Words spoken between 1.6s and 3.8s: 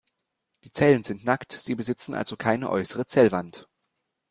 besitzen also keine äußere Zellwand.